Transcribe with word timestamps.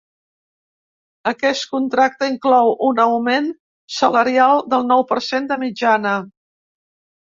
Aquest 1.31 1.65
contracte 1.73 2.29
inclou 2.31 2.73
un 2.89 3.01
augment 3.05 3.51
salarial 3.99 4.65
del 4.75 4.89
nou 4.93 5.05
per 5.13 5.23
cent 5.27 5.51
de 5.53 5.63
mitjana. 5.69 6.19